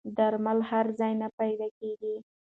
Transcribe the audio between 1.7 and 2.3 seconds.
کېږي.